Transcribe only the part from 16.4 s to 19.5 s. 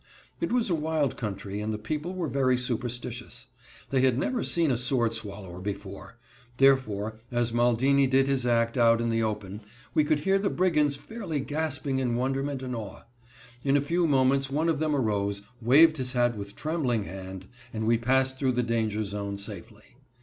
trembling hand, and we passed through the danger zone